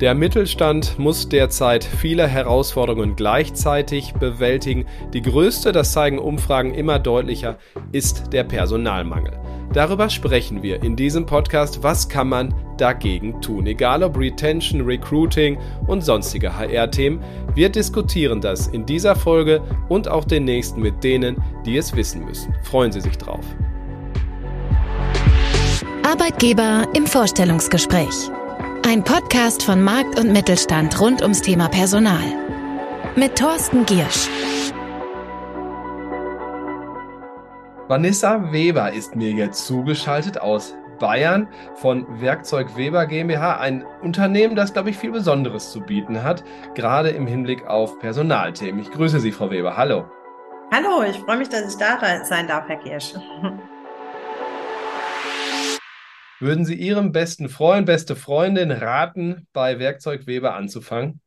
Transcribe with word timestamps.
Der 0.00 0.14
Mittelstand 0.14 0.98
muss 0.98 1.26
derzeit 1.26 1.82
viele 1.82 2.26
Herausforderungen 2.26 3.16
gleichzeitig 3.16 4.12
bewältigen. 4.12 4.84
Die 5.14 5.22
größte, 5.22 5.72
das 5.72 5.92
zeigen 5.92 6.18
Umfragen 6.18 6.74
immer 6.74 6.98
deutlicher, 6.98 7.56
ist 7.92 8.30
der 8.30 8.44
Personalmangel. 8.44 9.40
Darüber 9.72 10.10
sprechen 10.10 10.62
wir 10.62 10.82
in 10.82 10.96
diesem 10.96 11.24
Podcast. 11.24 11.82
Was 11.82 12.10
kann 12.10 12.28
man 12.28 12.54
dagegen 12.76 13.40
tun? 13.40 13.66
Egal 13.66 14.02
ob 14.02 14.18
Retention, 14.18 14.82
Recruiting 14.82 15.58
und 15.86 16.04
sonstige 16.04 16.54
HR-Themen. 16.54 17.20
Wir 17.54 17.70
diskutieren 17.70 18.42
das 18.42 18.66
in 18.68 18.84
dieser 18.84 19.16
Folge 19.16 19.62
und 19.88 20.08
auch 20.08 20.24
den 20.24 20.44
nächsten 20.44 20.82
mit 20.82 21.02
denen, 21.02 21.42
die 21.64 21.78
es 21.78 21.96
wissen 21.96 22.22
müssen. 22.26 22.54
Freuen 22.64 22.92
Sie 22.92 23.00
sich 23.00 23.16
drauf. 23.16 23.44
Arbeitgeber 26.02 26.86
im 26.94 27.06
Vorstellungsgespräch. 27.06 28.30
Ein 28.88 29.02
Podcast 29.02 29.64
von 29.64 29.82
Markt 29.82 30.16
und 30.16 30.32
Mittelstand 30.32 31.00
rund 31.00 31.20
ums 31.20 31.42
Thema 31.42 31.68
Personal. 31.68 32.22
Mit 33.16 33.36
Thorsten 33.36 33.84
Giersch. 33.84 34.28
Vanessa 37.88 38.52
Weber 38.52 38.92
ist 38.92 39.16
mir 39.16 39.32
jetzt 39.32 39.66
zugeschaltet 39.66 40.40
aus 40.40 40.72
Bayern 41.00 41.48
von 41.74 42.06
Werkzeug 42.20 42.76
Weber 42.76 43.06
GmbH, 43.06 43.58
ein 43.58 43.84
Unternehmen, 44.02 44.54
das, 44.54 44.72
glaube 44.72 44.90
ich, 44.90 44.96
viel 44.96 45.10
Besonderes 45.10 45.72
zu 45.72 45.80
bieten 45.80 46.22
hat, 46.22 46.44
gerade 46.76 47.10
im 47.10 47.26
Hinblick 47.26 47.66
auf 47.66 47.98
Personalthemen. 47.98 48.80
Ich 48.80 48.92
grüße 48.92 49.18
Sie, 49.18 49.32
Frau 49.32 49.50
Weber. 49.50 49.76
Hallo. 49.76 50.04
Hallo, 50.72 51.02
ich 51.02 51.18
freue 51.18 51.38
mich, 51.38 51.48
dass 51.48 51.74
ich 51.74 51.76
da 51.76 51.98
sein 52.24 52.46
darf, 52.46 52.68
Herr 52.68 52.76
Giersch. 52.76 53.14
Würden 56.40 56.64
Sie 56.64 56.74
Ihrem 56.74 57.12
besten 57.12 57.48
Freund, 57.48 57.86
beste 57.86 58.14
Freundin 58.14 58.70
raten, 58.70 59.46
bei 59.52 59.78
Werkzeug 59.78 60.26
Weber 60.26 60.54
anzufangen? 60.54 61.20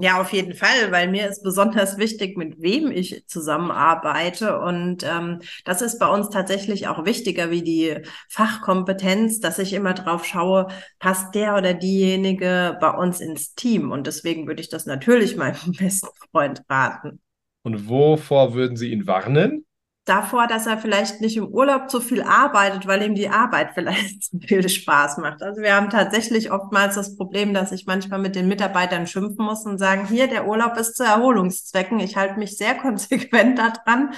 Ja, 0.00 0.20
auf 0.20 0.32
jeden 0.32 0.54
Fall, 0.54 0.92
weil 0.92 1.08
mir 1.08 1.28
ist 1.28 1.42
besonders 1.42 1.98
wichtig, 1.98 2.36
mit 2.36 2.62
wem 2.62 2.92
ich 2.92 3.24
zusammenarbeite. 3.26 4.60
Und 4.60 5.02
ähm, 5.02 5.40
das 5.64 5.82
ist 5.82 5.98
bei 5.98 6.06
uns 6.06 6.30
tatsächlich 6.30 6.86
auch 6.86 7.04
wichtiger 7.04 7.50
wie 7.50 7.62
die 7.62 7.96
Fachkompetenz, 8.28 9.40
dass 9.40 9.58
ich 9.58 9.72
immer 9.72 9.94
drauf 9.94 10.24
schaue, 10.24 10.68
passt 11.00 11.34
der 11.34 11.56
oder 11.56 11.74
diejenige 11.74 12.78
bei 12.80 12.90
uns 12.90 13.20
ins 13.20 13.54
Team. 13.54 13.90
Und 13.90 14.06
deswegen 14.06 14.46
würde 14.46 14.60
ich 14.60 14.68
das 14.68 14.86
natürlich 14.86 15.36
meinem 15.36 15.72
besten 15.76 16.08
Freund 16.30 16.62
raten. 16.70 17.20
Und 17.62 17.88
wovor 17.88 18.54
würden 18.54 18.76
Sie 18.76 18.92
ihn 18.92 19.08
warnen? 19.08 19.66
Davor, 20.08 20.46
dass 20.46 20.66
er 20.66 20.78
vielleicht 20.78 21.20
nicht 21.20 21.36
im 21.36 21.48
Urlaub 21.48 21.90
zu 21.90 22.00
viel 22.00 22.22
arbeitet, 22.22 22.86
weil 22.86 23.02
ihm 23.02 23.14
die 23.14 23.28
Arbeit 23.28 23.70
vielleicht 23.74 24.24
zu 24.24 24.38
viel 24.38 24.68
Spaß 24.68 25.18
macht. 25.18 25.42
Also 25.42 25.60
wir 25.62 25.74
haben 25.74 25.90
tatsächlich 25.90 26.50
oftmals 26.50 26.94
das 26.94 27.16
Problem, 27.16 27.54
dass 27.54 27.72
ich 27.72 27.86
manchmal 27.86 28.20
mit 28.20 28.34
den 28.34 28.48
Mitarbeitern 28.48 29.06
schimpfen 29.06 29.44
muss 29.44 29.64
und 29.64 29.78
sagen, 29.78 30.06
hier, 30.06 30.28
der 30.28 30.46
Urlaub 30.46 30.76
ist 30.76 30.96
zu 30.96 31.04
Erholungszwecken. 31.04 32.00
Ich 32.00 32.16
halte 32.16 32.38
mich 32.38 32.56
sehr 32.56 32.74
konsequent 32.78 33.58
daran, 33.58 34.12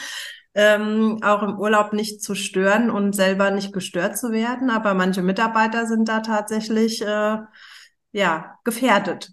ähm, 0.55 1.19
auch 1.23 1.43
im 1.43 1.59
Urlaub 1.59 1.93
nicht 1.93 2.23
zu 2.23 2.35
stören 2.35 2.91
und 2.91 3.15
selber 3.15 3.51
nicht 3.51 3.73
gestört 3.73 4.19
zu 4.19 4.33
werden. 4.33 4.71
Aber 4.71 4.95
manche 4.95 5.23
Mitarbeiter 5.23 5.87
sind 5.87 6.09
da 6.09 6.21
tatsächlich 6.21 7.03
äh, 7.03 7.39
ja 8.13 8.59
gefährdet. 8.65 9.33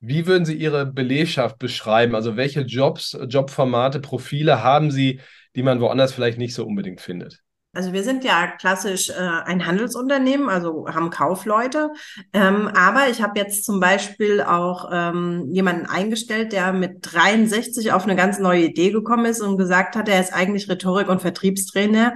Wie 0.00 0.26
würden 0.26 0.44
Sie 0.44 0.54
Ihre 0.54 0.86
Belegschaft 0.86 1.58
beschreiben? 1.58 2.14
Also 2.14 2.36
welche 2.36 2.60
Jobs, 2.60 3.18
Jobformate, 3.28 4.00
Profile 4.00 4.62
haben 4.62 4.90
Sie, 4.90 5.20
die 5.56 5.62
man 5.62 5.80
woanders 5.80 6.12
vielleicht 6.12 6.38
nicht 6.38 6.54
so 6.54 6.64
unbedingt 6.64 7.00
findet? 7.00 7.42
Also 7.76 7.92
wir 7.92 8.04
sind 8.04 8.24
ja 8.24 8.46
klassisch 8.46 9.10
äh, 9.10 9.12
ein 9.12 9.66
Handelsunternehmen, 9.66 10.48
also 10.48 10.86
haben 10.88 11.10
Kaufleute. 11.10 11.90
Ähm, 12.32 12.68
aber 12.68 13.08
ich 13.10 13.20
habe 13.20 13.38
jetzt 13.38 13.66
zum 13.66 13.80
Beispiel 13.80 14.40
auch 14.40 14.88
ähm, 14.90 15.48
jemanden 15.50 15.84
eingestellt, 15.84 16.52
der 16.52 16.72
mit 16.72 17.00
63 17.02 17.92
auf 17.92 18.04
eine 18.04 18.16
ganz 18.16 18.38
neue 18.38 18.64
Idee 18.64 18.92
gekommen 18.92 19.26
ist 19.26 19.42
und 19.42 19.58
gesagt 19.58 19.94
hat, 19.94 20.08
er 20.08 20.20
ist 20.20 20.32
eigentlich 20.32 20.70
Rhetorik- 20.70 21.10
und 21.10 21.20
Vertriebstrainer 21.20 22.14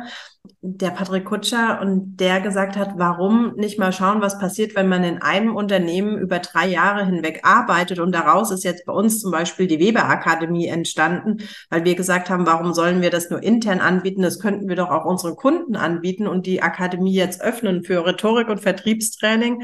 der 0.63 0.91
Patrick 0.91 1.25
Kutscher 1.25 1.81
und 1.81 2.17
der 2.17 2.41
gesagt 2.41 2.77
hat, 2.77 2.93
warum 2.97 3.55
nicht 3.57 3.79
mal 3.79 3.93
schauen, 3.93 4.21
was 4.21 4.39
passiert, 4.39 4.75
wenn 4.75 4.89
man 4.89 5.05
in 5.05 5.23
einem 5.23 5.57
Unternehmen 5.57 6.19
über 6.19 6.39
drei 6.39 6.67
Jahre 6.67 7.05
hinweg 7.05 7.41
arbeitet 7.45 7.99
und 7.99 8.13
daraus 8.13 8.51
ist 8.51 8.65
jetzt 8.65 8.85
bei 8.85 8.93
uns 8.93 9.21
zum 9.21 9.31
Beispiel 9.31 9.67
die 9.67 9.79
Weber 9.79 10.05
Akademie 10.05 10.67
entstanden, 10.67 11.39
weil 11.71 11.85
wir 11.85 11.95
gesagt 11.95 12.29
haben, 12.29 12.47
warum 12.47 12.75
sollen 12.75 13.01
wir 13.01 13.11
das 13.11 13.31
nur 13.31 13.43
intern 13.43 13.81
anbieten? 13.81 14.23
Das 14.23 14.39
könnten 14.39 14.69
wir 14.69 14.77
doch 14.77 14.91
auch 14.91 15.07
unseren 15.07 15.37
Kunden 15.37 15.77
anbieten 15.77 16.27
und 16.27 16.47
die 16.47 16.63
Akademie 16.63 17.15
jetzt 17.15 17.43
öffnen 17.43 17.83
für 17.83 18.05
Rhetorik 18.07 18.49
und 18.49 18.61
Vertriebstraining. 18.61 19.63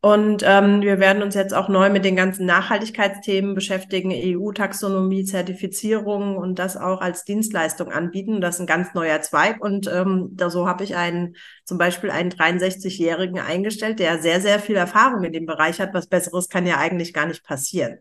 Und 0.00 0.42
ähm, 0.46 0.82
wir 0.82 1.00
werden 1.00 1.22
uns 1.22 1.34
jetzt 1.34 1.54
auch 1.54 1.68
neu 1.68 1.90
mit 1.90 2.04
den 2.04 2.16
ganzen 2.16 2.46
Nachhaltigkeitsthemen 2.46 3.54
beschäftigen, 3.54 4.12
EU-Taxonomie, 4.12 5.24
Zertifizierung 5.24 6.36
und 6.36 6.58
das 6.58 6.76
auch 6.76 7.00
als 7.00 7.24
Dienstleistung 7.24 7.90
anbieten. 7.90 8.40
Das 8.40 8.56
ist 8.56 8.60
ein 8.60 8.66
ganz 8.66 8.94
neuer 8.94 9.20
Zweig. 9.22 9.62
Und 9.62 9.90
ähm, 9.92 10.28
da 10.32 10.50
so 10.50 10.68
habe 10.68 10.84
ich 10.84 10.96
einen, 10.96 11.36
zum 11.64 11.78
Beispiel 11.78 12.10
einen 12.10 12.30
63-Jährigen 12.30 13.38
eingestellt, 13.40 13.98
der 13.98 14.20
sehr, 14.20 14.40
sehr 14.40 14.60
viel 14.60 14.76
Erfahrung 14.76 15.24
in 15.24 15.32
dem 15.32 15.46
Bereich 15.46 15.80
hat. 15.80 15.94
Was 15.94 16.06
Besseres 16.06 16.48
kann 16.48 16.66
ja 16.66 16.76
eigentlich 16.78 17.12
gar 17.12 17.26
nicht 17.26 17.44
passieren. 17.44 17.98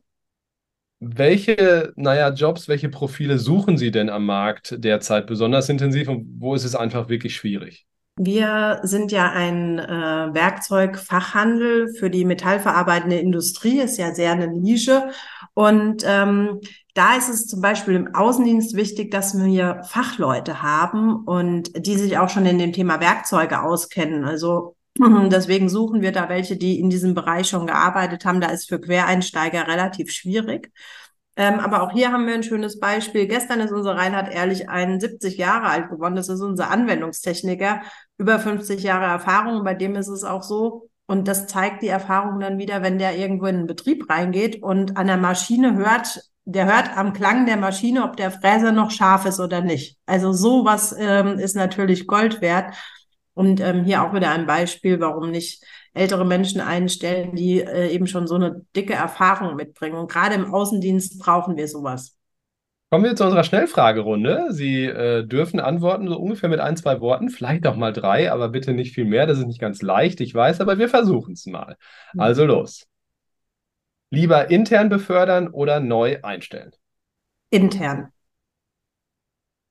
Welche, 1.00 1.94
naja, 1.96 2.32
Jobs, 2.32 2.68
welche 2.68 2.90
Profile 2.90 3.38
suchen 3.38 3.78
Sie 3.78 3.92
denn 3.92 4.10
am 4.10 4.26
Markt 4.26 4.76
derzeit 4.78 5.28
besonders 5.28 5.70
intensiv 5.70 6.08
und 6.08 6.40
wo 6.40 6.56
ist 6.56 6.64
es 6.64 6.76
einfach 6.76 7.10
wirklich 7.10 7.36
schwierig? 7.36 7.86
Wir 8.18 8.80
sind 8.84 9.12
ja 9.12 9.32
ein 9.32 9.78
äh, 9.78 10.34
Werkzeugfachhandel 10.34 11.94
für 11.94 12.10
die 12.10 12.24
metallverarbeitende 12.24 13.18
Industrie, 13.18 13.82
ist 13.82 13.98
ja 13.98 14.16
sehr 14.16 14.32
eine 14.32 14.48
Nische. 14.48 15.10
Und 15.54 16.04
ähm, 16.06 16.62
da 16.94 17.18
ist 17.18 17.28
es 17.28 17.46
zum 17.46 17.60
Beispiel 17.60 17.96
im 17.96 18.16
Außendienst 18.16 18.74
wichtig, 18.76 19.12
dass 19.12 19.38
wir 19.38 19.82
Fachleute 19.84 20.62
haben 20.62 21.26
und 21.26 21.72
die 21.86 21.98
sich 21.98 22.18
auch 22.18 22.30
schon 22.30 22.46
in 22.46 22.58
dem 22.58 22.72
Thema 22.72 23.02
Werkzeuge 23.02 23.62
auskennen. 23.62 24.24
Also 24.24 24.78
deswegen 24.98 25.68
suchen 25.68 26.02
wir 26.02 26.14
da 26.14 26.30
welche, 26.30 26.56
die 26.56 26.80
in 26.80 26.90
diesem 26.90 27.16
Bereich 27.16 27.50
schon 27.50 27.68
gearbeitet 27.68 28.24
haben. 28.24 28.40
Da 28.40 28.48
ist 28.48 28.70
für 28.70 28.80
Quereinsteiger 28.80 29.68
relativ 29.68 30.12
schwierig. 30.12 30.72
Ähm, 31.38 31.60
aber 31.60 31.84
auch 31.84 31.92
hier 31.92 32.12
haben 32.12 32.28
wir 32.28 32.34
ein 32.34 32.44
schönes 32.44 32.80
Beispiel. 32.80 33.28
Gestern 33.28 33.60
ist 33.60 33.72
unser 33.72 33.96
Reinhard 33.96 34.34
Ehrlich 34.34 34.70
71 34.70 35.38
Jahre 35.38 35.68
alt 35.68 35.90
geworden. 35.90 36.16
Das 36.16 36.30
ist 36.30 36.42
unser 36.42 36.72
Anwendungstechniker, 36.72 37.82
über 38.18 38.40
50 38.40 38.82
Jahre 38.84 39.06
Erfahrung. 39.06 39.64
Bei 39.64 39.74
dem 39.74 39.96
ist 39.96 40.08
es 40.08 40.24
auch 40.24 40.44
so, 40.44 40.90
und 41.08 41.28
das 41.28 41.48
zeigt 41.48 41.84
die 41.84 41.88
Erfahrung 41.88 42.40
dann 42.40 42.58
wieder, 42.58 42.82
wenn 42.82 42.98
der 42.98 43.18
irgendwo 43.18 43.46
in 43.46 43.58
einen 43.58 43.68
Betrieb 43.68 44.10
reingeht 44.10 44.64
und 44.64 44.98
an 44.98 45.08
der 45.08 45.18
Maschine 45.18 45.76
hört, 45.76 46.22
der 46.46 46.66
hört 46.66 46.96
am 46.98 47.14
Klang 47.14 47.46
der 47.46 47.58
Maschine, 47.58 48.04
ob 48.04 48.18
der 48.18 48.32
Fräser 48.32 48.72
noch 48.72 48.92
scharf 48.92 49.26
ist 49.26 49.40
oder 49.40 49.62
nicht. 49.62 49.98
Also 50.06 50.32
sowas 50.32 50.96
ähm, 50.98 51.38
ist 51.40 51.56
natürlich 51.56 52.08
Gold 52.08 52.42
wert. 52.42 52.74
Und 53.34 53.60
ähm, 53.60 53.84
hier 53.84 54.02
auch 54.04 54.14
wieder 54.14 54.30
ein 54.32 54.46
Beispiel, 54.46 55.00
warum 55.02 55.30
nicht 55.30 55.64
ältere 55.96 56.26
Menschen 56.26 56.62
einstellen, 56.62 57.36
die 57.36 57.62
äh, 57.62 57.90
eben 57.90 58.06
schon 58.06 58.28
so 58.28 58.36
eine 58.36 58.62
dicke 58.76 58.94
Erfahrung 58.94 59.56
mitbringen. 59.56 59.96
Und 59.96 60.12
gerade 60.12 60.36
im 60.36 60.54
Außendienst 60.54 61.20
brauchen 61.20 61.58
wir 61.58 61.68
sowas. 61.68 62.18
Kommen 62.92 63.06
wir 63.06 63.16
zu 63.16 63.24
unserer 63.24 63.44
Schnellfragerunde. 63.44 64.48
Sie 64.52 64.86
äh, 64.86 65.26
dürfen 65.26 65.60
antworten 65.60 66.08
so 66.08 66.18
ungefähr 66.18 66.50
mit 66.50 66.60
ein, 66.60 66.78
zwei 66.78 67.02
Worten, 67.02 67.30
vielleicht 67.30 67.66
auch 67.66 67.76
mal 67.76 67.92
drei, 67.92 68.32
aber 68.32 68.50
bitte 68.50 68.74
nicht 68.74 68.94
viel 68.94 69.06
mehr. 69.06 69.26
Das 69.26 69.40
ist 69.40 69.48
nicht 69.48 69.60
ganz 69.60 69.82
leicht, 69.82 70.22
ich 70.22 70.36
weiß, 70.36 70.62
aber 70.62 70.78
wir 70.78 70.90
versuchen 70.90 71.34
es 71.34 71.46
mal. 71.46 71.78
Mhm. 72.14 72.20
Also 72.20 72.46
los. 72.46 72.88
Lieber 74.12 74.52
intern 74.52 74.90
befördern 74.90 75.48
oder 75.48 75.80
neu 75.80 76.20
einstellen? 76.22 76.72
Intern. 77.50 78.12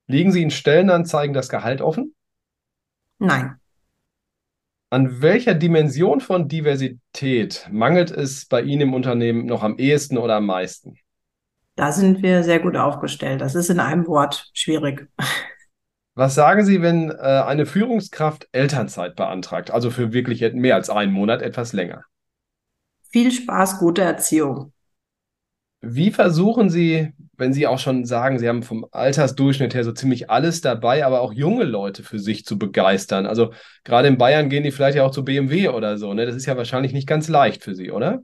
Liegen 0.07 0.31
Sie 0.31 0.43
in 0.43 0.51
Stellenanzeigen 0.51 1.33
das 1.33 1.49
Gehalt 1.49 1.81
offen? 1.81 2.13
Nein. 3.17 3.59
An 4.95 5.21
welcher 5.21 5.55
Dimension 5.55 6.21
von 6.21 6.47
Diversität 6.47 7.67
mangelt 7.69 8.11
es 8.11 8.45
bei 8.45 8.61
Ihnen 8.61 8.83
im 8.83 8.93
Unternehmen 8.93 9.45
noch 9.45 9.61
am 9.61 9.77
ehesten 9.77 10.17
oder 10.17 10.35
am 10.35 10.45
meisten? 10.45 10.95
Da 11.75 11.91
sind 11.91 12.23
wir 12.23 12.43
sehr 12.43 12.61
gut 12.61 12.77
aufgestellt. 12.77 13.41
Das 13.41 13.55
ist 13.55 13.69
in 13.69 13.81
einem 13.81 14.07
Wort 14.07 14.49
schwierig. 14.53 15.09
Was 16.13 16.33
sagen 16.33 16.63
Sie, 16.63 16.81
wenn 16.81 17.11
äh, 17.11 17.15
eine 17.15 17.65
Führungskraft 17.65 18.47
Elternzeit 18.53 19.17
beantragt, 19.17 19.69
also 19.69 19.91
für 19.91 20.13
wirklich 20.13 20.39
mehr 20.53 20.75
als 20.75 20.89
einen 20.89 21.11
Monat, 21.11 21.41
etwas 21.41 21.73
länger? 21.73 22.05
Viel 23.09 23.33
Spaß, 23.33 23.79
gute 23.79 24.01
Erziehung. 24.01 24.71
Wie 25.81 26.11
versuchen 26.11 26.69
Sie, 26.69 27.11
wenn 27.37 27.53
Sie 27.53 27.67
auch 27.67 27.79
schon 27.79 28.05
sagen, 28.05 28.39
Sie 28.39 28.47
haben 28.47 28.63
vom 28.63 28.85
Altersdurchschnitt 28.91 29.73
her 29.73 29.83
so 29.83 29.91
ziemlich 29.91 30.29
alles 30.29 30.61
dabei, 30.61 31.05
aber 31.05 31.21
auch 31.21 31.33
junge 31.33 31.63
Leute 31.63 32.03
für 32.03 32.19
sich 32.19 32.45
zu 32.45 32.57
begeistern? 32.57 33.25
Also 33.25 33.51
gerade 33.83 34.07
in 34.07 34.17
Bayern 34.17 34.49
gehen 34.49 34.63
die 34.63 34.71
vielleicht 34.71 34.97
ja 34.97 35.05
auch 35.05 35.11
zu 35.11 35.23
BMW 35.23 35.69
oder 35.69 35.97
so, 35.97 36.13
ne? 36.13 36.25
Das 36.25 36.35
ist 36.35 36.45
ja 36.45 36.57
wahrscheinlich 36.57 36.93
nicht 36.93 37.07
ganz 37.07 37.27
leicht 37.27 37.63
für 37.63 37.75
Sie, 37.75 37.91
oder? 37.91 38.21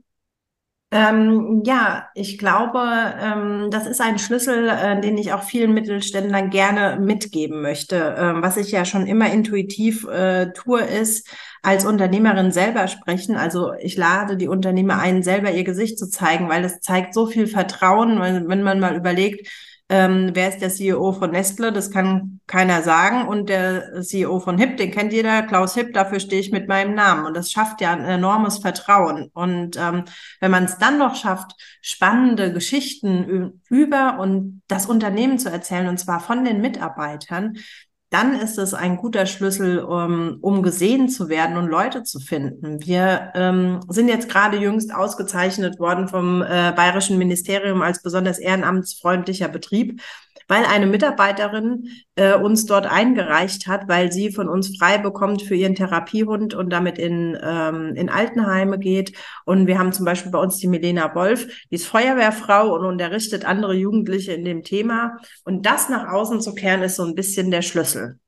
Ähm, 0.94 1.62
ja, 1.64 2.10
ich 2.14 2.36
glaube, 2.36 2.78
ähm, 3.18 3.70
das 3.70 3.86
ist 3.86 4.02
ein 4.02 4.18
Schlüssel, 4.18 4.68
äh, 4.68 5.00
den 5.00 5.16
ich 5.16 5.32
auch 5.32 5.42
vielen 5.42 5.72
Mittelständlern 5.72 6.50
gerne 6.50 7.00
mitgeben 7.00 7.62
möchte. 7.62 8.14
Ähm, 8.18 8.42
was 8.42 8.58
ich 8.58 8.70
ja 8.72 8.84
schon 8.84 9.06
immer 9.06 9.32
intuitiv 9.32 10.06
äh, 10.06 10.52
tue, 10.52 10.82
ist 10.82 11.26
als 11.62 11.86
Unternehmerin 11.86 12.52
selber 12.52 12.88
sprechen. 12.88 13.36
Also 13.36 13.72
ich 13.80 13.96
lade 13.96 14.36
die 14.36 14.48
Unternehmer 14.48 14.98
ein, 14.98 15.22
selber 15.22 15.50
ihr 15.50 15.64
Gesicht 15.64 15.98
zu 15.98 16.10
zeigen, 16.10 16.50
weil 16.50 16.62
es 16.62 16.80
zeigt 16.80 17.14
so 17.14 17.26
viel 17.26 17.46
Vertrauen, 17.46 18.20
wenn 18.20 18.62
man 18.62 18.78
mal 18.78 18.94
überlegt, 18.94 19.48
ähm, 19.88 20.30
wer 20.32 20.48
ist 20.48 20.60
der 20.60 20.70
CEO 20.70 21.12
von 21.12 21.30
Nestle? 21.32 21.72
Das 21.72 21.90
kann 21.90 22.40
keiner 22.46 22.82
sagen. 22.82 23.28
Und 23.28 23.48
der 23.48 24.02
CEO 24.02 24.40
von 24.40 24.56
HIP, 24.56 24.76
den 24.76 24.90
kennt 24.90 25.12
jeder, 25.12 25.42
Klaus 25.42 25.74
HIP, 25.74 25.92
dafür 25.92 26.20
stehe 26.20 26.40
ich 26.40 26.50
mit 26.50 26.68
meinem 26.68 26.94
Namen. 26.94 27.26
Und 27.26 27.36
das 27.36 27.52
schafft 27.52 27.80
ja 27.80 27.92
ein 27.92 28.04
enormes 28.04 28.58
Vertrauen. 28.58 29.30
Und 29.34 29.76
ähm, 29.76 30.04
wenn 30.40 30.50
man 30.50 30.64
es 30.64 30.78
dann 30.78 30.98
noch 30.98 31.14
schafft, 31.14 31.52
spannende 31.82 32.52
Geschichten 32.52 33.60
über 33.68 34.18
und 34.18 34.62
das 34.66 34.86
Unternehmen 34.86 35.38
zu 35.38 35.50
erzählen, 35.50 35.88
und 35.88 35.98
zwar 35.98 36.20
von 36.20 36.44
den 36.44 36.60
Mitarbeitern, 36.60 37.58
dann 38.12 38.38
ist 38.38 38.58
es 38.58 38.74
ein 38.74 38.98
guter 38.98 39.24
Schlüssel, 39.24 39.78
um, 39.78 40.36
um 40.42 40.62
gesehen 40.62 41.08
zu 41.08 41.30
werden 41.30 41.56
und 41.56 41.68
Leute 41.68 42.02
zu 42.02 42.20
finden. 42.20 42.84
Wir 42.84 43.32
ähm, 43.34 43.80
sind 43.88 44.08
jetzt 44.08 44.28
gerade 44.28 44.58
jüngst 44.58 44.94
ausgezeichnet 44.94 45.78
worden 45.78 46.08
vom 46.08 46.42
äh, 46.42 46.72
Bayerischen 46.76 47.16
Ministerium 47.16 47.80
als 47.80 48.02
besonders 48.02 48.38
ehrenamtsfreundlicher 48.38 49.48
Betrieb 49.48 50.02
weil 50.48 50.64
eine 50.64 50.86
Mitarbeiterin 50.86 51.88
äh, 52.16 52.34
uns 52.34 52.66
dort 52.66 52.86
eingereicht 52.86 53.66
hat, 53.66 53.88
weil 53.88 54.12
sie 54.12 54.30
von 54.30 54.48
uns 54.48 54.76
frei 54.76 54.98
bekommt 54.98 55.42
für 55.42 55.54
ihren 55.54 55.74
Therapiehund 55.74 56.54
und 56.54 56.70
damit 56.70 56.98
in, 56.98 57.38
ähm, 57.42 57.94
in 57.96 58.08
Altenheime 58.08 58.78
geht. 58.78 59.12
Und 59.44 59.66
wir 59.66 59.78
haben 59.78 59.92
zum 59.92 60.04
Beispiel 60.04 60.32
bei 60.32 60.38
uns 60.38 60.58
die 60.58 60.68
Milena 60.68 61.14
Wolf, 61.14 61.46
die 61.70 61.76
ist 61.76 61.86
Feuerwehrfrau 61.86 62.74
und 62.74 62.84
unterrichtet 62.84 63.44
andere 63.44 63.74
Jugendliche 63.74 64.32
in 64.32 64.44
dem 64.44 64.62
Thema. 64.62 65.18
Und 65.44 65.66
das 65.66 65.88
nach 65.88 66.12
außen 66.12 66.40
zu 66.40 66.54
kehren, 66.54 66.82
ist 66.82 66.96
so 66.96 67.04
ein 67.04 67.14
bisschen 67.14 67.50
der 67.50 67.62
Schlüssel. 67.62 68.18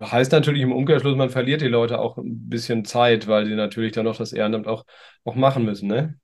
Heißt 0.00 0.32
natürlich 0.32 0.62
im 0.62 0.72
Umkehrschluss, 0.72 1.16
man 1.16 1.28
verliert 1.28 1.60
die 1.60 1.68
Leute 1.68 1.98
auch 1.98 2.16
ein 2.16 2.48
bisschen 2.48 2.86
Zeit, 2.86 3.28
weil 3.28 3.44
sie 3.44 3.54
natürlich 3.54 3.92
dann 3.92 4.06
noch 4.06 4.16
das 4.16 4.32
Ehrenamt 4.32 4.66
auch, 4.66 4.86
auch 5.24 5.34
machen 5.34 5.64
müssen, 5.64 5.88
ne? 5.88 6.18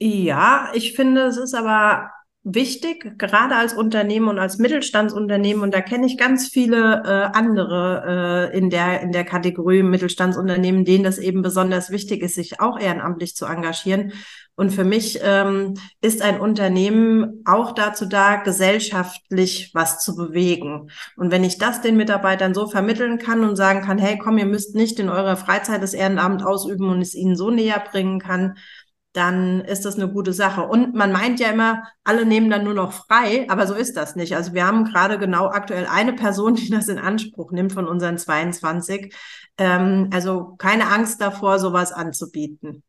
Ja, 0.00 0.70
ich 0.74 0.94
finde, 0.94 1.22
es 1.26 1.36
ist 1.36 1.54
aber 1.54 2.10
wichtig, 2.44 3.18
gerade 3.18 3.54
als 3.54 3.72
Unternehmen 3.72 4.28
und 4.28 4.38
als 4.38 4.58
Mittelstandsunternehmen. 4.58 5.62
Und 5.62 5.72
da 5.72 5.80
kenne 5.80 6.06
ich 6.06 6.18
ganz 6.18 6.48
viele 6.48 7.02
äh, 7.04 7.36
andere 7.36 8.50
äh, 8.52 8.58
in 8.58 8.68
der 8.70 9.00
in 9.00 9.12
der 9.12 9.24
Kategorie 9.24 9.82
Mittelstandsunternehmen, 9.82 10.84
denen 10.84 11.04
das 11.04 11.18
eben 11.18 11.42
besonders 11.42 11.90
wichtig 11.90 12.22
ist, 12.22 12.34
sich 12.34 12.60
auch 12.60 12.78
ehrenamtlich 12.78 13.36
zu 13.36 13.46
engagieren. 13.46 14.12
Und 14.54 14.70
für 14.70 14.84
mich 14.84 15.18
ähm, 15.22 15.74
ist 16.02 16.20
ein 16.20 16.38
Unternehmen 16.38 17.42
auch 17.46 17.72
dazu 17.72 18.04
da, 18.04 18.36
gesellschaftlich 18.36 19.70
was 19.72 20.04
zu 20.04 20.14
bewegen. 20.14 20.90
Und 21.16 21.30
wenn 21.30 21.42
ich 21.42 21.56
das 21.56 21.80
den 21.80 21.96
Mitarbeitern 21.96 22.52
so 22.52 22.66
vermitteln 22.66 23.18
kann 23.18 23.44
und 23.44 23.56
sagen 23.56 23.80
kann, 23.80 23.96
hey, 23.96 24.18
komm, 24.18 24.36
ihr 24.36 24.46
müsst 24.46 24.74
nicht 24.74 24.98
in 25.00 25.08
eurer 25.08 25.36
Freizeit 25.36 25.82
das 25.82 25.94
Ehrenamt 25.94 26.44
ausüben 26.44 26.90
und 26.90 27.00
es 27.00 27.14
ihnen 27.14 27.34
so 27.34 27.50
näher 27.50 27.82
bringen 27.90 28.20
kann, 28.20 28.58
dann 29.12 29.60
ist 29.60 29.84
das 29.84 29.96
eine 29.96 30.08
gute 30.08 30.32
Sache. 30.32 30.62
Und 30.62 30.94
man 30.94 31.12
meint 31.12 31.38
ja 31.38 31.50
immer, 31.50 31.84
alle 32.02 32.24
nehmen 32.24 32.50
dann 32.50 32.64
nur 32.64 32.74
noch 32.74 32.92
frei, 32.92 33.46
aber 33.48 33.66
so 33.66 33.74
ist 33.74 33.96
das 33.96 34.16
nicht. 34.16 34.34
Also 34.34 34.54
wir 34.54 34.66
haben 34.66 34.84
gerade 34.84 35.18
genau 35.18 35.48
aktuell 35.48 35.86
eine 35.86 36.14
Person, 36.14 36.54
die 36.56 36.70
das 36.70 36.88
in 36.88 36.98
Anspruch 36.98 37.52
nimmt 37.52 37.72
von 37.72 37.86
unseren 37.86 38.18
22. 38.18 39.14
Ähm, 39.58 40.08
also 40.12 40.54
keine 40.56 40.88
Angst 40.88 41.20
davor, 41.20 41.58
sowas 41.58 41.92
anzubieten. 41.92 42.82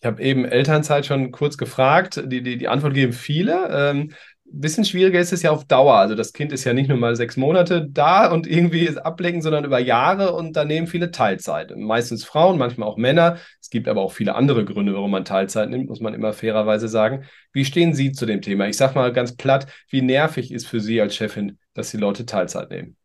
Ich 0.00 0.06
habe 0.06 0.22
eben 0.22 0.44
Elternzeit 0.44 1.06
schon 1.06 1.30
kurz 1.30 1.56
gefragt. 1.56 2.22
Die, 2.26 2.42
die, 2.42 2.58
die 2.58 2.68
Antwort 2.68 2.92
geben 2.92 3.12
viele. 3.14 3.68
Ähm, 3.70 4.12
bisschen 4.44 4.84
schwieriger 4.84 5.18
ist 5.18 5.32
es 5.32 5.42
ja 5.42 5.50
auf 5.50 5.64
Dauer. 5.64 5.94
Also 5.94 6.14
das 6.14 6.32
Kind 6.32 6.52
ist 6.52 6.64
ja 6.64 6.72
nicht 6.72 6.88
nur 6.88 6.98
mal 6.98 7.16
sechs 7.16 7.36
Monate 7.36 7.88
da 7.90 8.30
und 8.30 8.46
irgendwie 8.46 8.96
ablenken, 8.98 9.42
sondern 9.42 9.64
über 9.64 9.78
Jahre 9.78 10.32
und 10.32 10.54
da 10.54 10.64
nehmen 10.64 10.86
viele 10.86 11.10
Teilzeit. 11.10 11.76
Meistens 11.76 12.24
Frauen, 12.24 12.58
manchmal 12.58 12.88
auch 12.88 12.96
Männer. 12.96 13.38
Es 13.64 13.70
gibt 13.70 13.88
aber 13.88 14.02
auch 14.02 14.12
viele 14.12 14.34
andere 14.34 14.66
Gründe, 14.66 14.92
warum 14.92 15.10
man 15.10 15.24
Teilzeit 15.24 15.70
nimmt, 15.70 15.88
muss 15.88 16.00
man 16.00 16.12
immer 16.12 16.34
fairerweise 16.34 16.86
sagen. 16.86 17.24
Wie 17.50 17.64
stehen 17.64 17.94
Sie 17.94 18.12
zu 18.12 18.26
dem 18.26 18.42
Thema? 18.42 18.68
Ich 18.68 18.76
sage 18.76 18.94
mal 18.94 19.10
ganz 19.10 19.36
platt, 19.36 19.66
wie 19.88 20.02
nervig 20.02 20.52
ist 20.52 20.66
für 20.66 20.80
Sie 20.80 21.00
als 21.00 21.16
Chefin, 21.16 21.58
dass 21.72 21.90
die 21.90 21.96
Leute 21.96 22.26
Teilzeit 22.26 22.68
nehmen? 22.68 22.98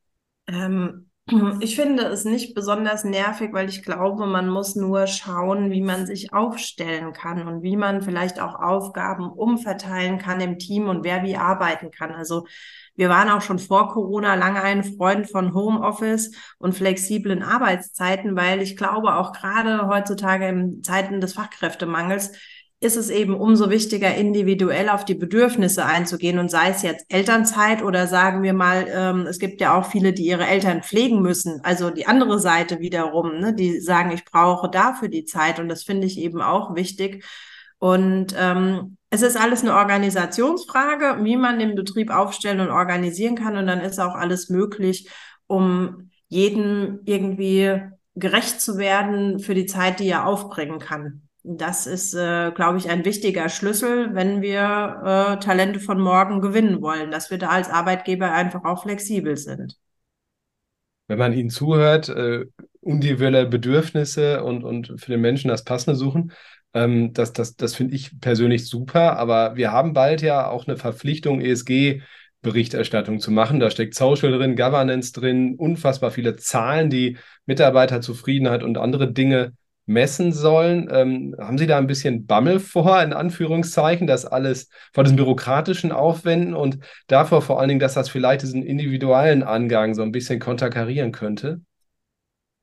Ähm, 0.47 1.08
ich 1.61 1.75
finde 1.75 2.03
es 2.03 2.25
nicht 2.25 2.53
besonders 2.55 3.03
nervig, 3.03 3.53
weil 3.53 3.69
ich 3.69 3.83
glaube, 3.83 4.25
man 4.25 4.49
muss 4.49 4.75
nur 4.75 5.07
schauen, 5.07 5.71
wie 5.71 5.81
man 5.81 6.05
sich 6.05 6.33
aufstellen 6.33 7.13
kann 7.13 7.47
und 7.47 7.61
wie 7.63 7.77
man 7.77 8.01
vielleicht 8.01 8.39
auch 8.39 8.55
Aufgaben 8.55 9.29
umverteilen 9.29 10.17
kann 10.17 10.41
im 10.41 10.59
Team 10.59 10.87
und 10.87 11.03
wer 11.03 11.23
wie 11.23 11.37
arbeiten 11.37 11.91
kann. 11.91 12.11
Also 12.11 12.45
wir 12.95 13.07
waren 13.07 13.29
auch 13.29 13.41
schon 13.41 13.59
vor 13.59 13.89
Corona 13.93 14.35
lange 14.35 14.61
ein 14.61 14.83
Freund 14.83 15.29
von 15.29 15.53
Homeoffice 15.53 16.31
und 16.57 16.73
flexiblen 16.73 17.43
Arbeitszeiten, 17.43 18.35
weil 18.35 18.61
ich 18.61 18.75
glaube, 18.75 19.15
auch 19.15 19.31
gerade 19.31 19.87
heutzutage 19.87 20.49
in 20.49 20.83
Zeiten 20.83 21.21
des 21.21 21.33
Fachkräftemangels 21.33 22.33
ist 22.81 22.95
es 22.95 23.09
eben 23.09 23.35
umso 23.35 23.69
wichtiger, 23.69 24.15
individuell 24.15 24.87
auf 24.89 25.03
die 25.03 25.15
Bedürfnisse 25.15 25.85
einzugehen 25.85 26.39
und 26.39 26.49
sei 26.49 26.69
es 26.69 26.81
jetzt 26.81 27.05
Elternzeit 27.09 27.83
oder 27.83 28.07
sagen 28.07 28.41
wir 28.41 28.53
mal, 28.53 28.87
ähm, 28.89 29.27
es 29.27 29.37
gibt 29.39 29.59
ja 29.59 29.77
auch 29.77 29.85
viele, 29.85 30.13
die 30.13 30.25
ihre 30.25 30.47
Eltern 30.47 30.81
pflegen 30.81 31.21
müssen. 31.21 31.59
Also 31.63 31.89
die 31.89 32.07
andere 32.07 32.39
Seite 32.39 32.79
wiederum, 32.79 33.39
ne, 33.39 33.53
die 33.53 33.81
sagen, 33.81 34.11
ich 34.11 34.23
brauche 34.23 34.69
dafür 34.69 35.09
die 35.09 35.25
Zeit 35.25 35.59
und 35.59 35.67
das 35.67 35.83
finde 35.83 36.07
ich 36.07 36.17
eben 36.19 36.41
auch 36.41 36.73
wichtig. 36.73 37.25
Und 37.79 38.33
ähm, 38.37 38.97
es 39.09 39.23
ist 39.23 39.37
alles 39.37 39.61
eine 39.61 39.75
Organisationsfrage, 39.75 41.23
wie 41.23 41.35
man 41.35 41.59
den 41.59 41.75
Betrieb 41.75 42.11
aufstellen 42.11 42.61
und 42.61 42.71
organisieren 42.71 43.35
kann 43.35 43.57
und 43.57 43.67
dann 43.67 43.81
ist 43.81 43.99
auch 43.99 44.15
alles 44.15 44.49
möglich, 44.49 45.09
um 45.47 46.11
jedem 46.29 46.99
irgendwie 47.05 47.81
gerecht 48.15 48.61
zu 48.61 48.77
werden 48.77 49.39
für 49.39 49.55
die 49.55 49.65
Zeit, 49.65 49.99
die 49.99 50.07
er 50.07 50.25
aufbringen 50.25 50.79
kann. 50.79 51.28
Das 51.43 51.87
ist, 51.87 52.13
äh, 52.13 52.51
glaube 52.51 52.77
ich, 52.77 52.89
ein 52.89 53.05
wichtiger 53.05 53.49
Schlüssel, 53.49 54.13
wenn 54.13 54.41
wir 54.41 54.59
äh, 55.05 55.39
Talente 55.39 55.79
von 55.79 55.99
morgen 55.99 56.41
gewinnen 56.41 56.81
wollen, 56.81 57.11
dass 57.11 57.31
wir 57.31 57.37
da 57.37 57.49
als 57.49 57.69
Arbeitgeber 57.69 58.31
einfach 58.31 58.65
auch 58.65 58.83
flexibel 58.83 59.37
sind. 59.37 59.77
Wenn 61.07 61.17
man 61.17 61.33
ihnen 61.33 61.49
zuhört, 61.49 62.09
äh, 62.09 62.45
individuelle 62.81 63.47
Bedürfnisse 63.47 64.43
und, 64.43 64.63
und 64.63 64.99
für 64.99 65.11
den 65.11 65.21
Menschen 65.21 65.47
das 65.47 65.63
Passende 65.63 65.95
suchen, 65.95 66.33
ähm, 66.73 67.13
das, 67.13 67.33
das, 67.33 67.55
das 67.55 67.73
finde 67.73 67.95
ich 67.95 68.19
persönlich 68.19 68.67
super. 68.67 69.17
Aber 69.17 69.55
wir 69.55 69.71
haben 69.71 69.93
bald 69.93 70.21
ja 70.21 70.49
auch 70.49 70.67
eine 70.67 70.77
Verpflichtung, 70.77 71.41
ESG 71.41 72.01
Berichterstattung 72.41 73.19
zu 73.19 73.31
machen. 73.31 73.59
Da 73.59 73.69
steckt 73.69 73.95
Social 73.95 74.31
drin, 74.31 74.55
Governance 74.55 75.11
drin, 75.11 75.55
unfassbar 75.55 76.11
viele 76.11 76.35
Zahlen, 76.37 76.89
die 76.89 77.17
Mitarbeiterzufriedenheit 77.45 78.63
und 78.63 78.77
andere 78.77 79.11
Dinge 79.11 79.53
messen 79.89 80.31
sollen. 80.31 80.87
Ähm, 80.91 81.35
haben 81.39 81.57
Sie 81.57 81.67
da 81.67 81.77
ein 81.77 81.87
bisschen 81.87 82.27
Bammel 82.27 82.59
vor, 82.59 83.01
in 83.01 83.11
Anführungszeichen, 83.11 84.07
dass 84.07 84.25
alles 84.25 84.69
vor 84.93 85.03
diesem 85.03 85.17
bürokratischen 85.17 85.91
Aufwenden 85.91 86.53
und 86.53 86.77
davor 87.07 87.41
vor 87.41 87.59
allen 87.59 87.69
Dingen, 87.69 87.79
dass 87.79 87.95
das 87.95 88.07
vielleicht 88.07 88.43
diesen 88.43 88.63
individuellen 88.63 89.43
Angang 89.43 89.95
so 89.95 90.03
ein 90.03 90.11
bisschen 90.11 90.39
konterkarieren 90.39 91.11
könnte? 91.11 91.61